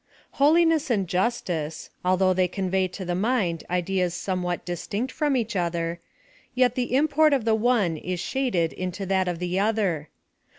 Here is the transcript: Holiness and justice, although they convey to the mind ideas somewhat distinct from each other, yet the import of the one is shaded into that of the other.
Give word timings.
Holiness 0.41 0.89
and 0.89 1.07
justice, 1.07 1.91
although 2.03 2.33
they 2.33 2.47
convey 2.47 2.87
to 2.87 3.05
the 3.05 3.13
mind 3.13 3.63
ideas 3.69 4.15
somewhat 4.15 4.65
distinct 4.65 5.11
from 5.11 5.37
each 5.37 5.55
other, 5.55 5.99
yet 6.55 6.73
the 6.73 6.95
import 6.95 7.33
of 7.33 7.45
the 7.45 7.53
one 7.53 7.97
is 7.97 8.19
shaded 8.19 8.73
into 8.73 9.05
that 9.05 9.27
of 9.27 9.37
the 9.37 9.59
other. 9.59 10.09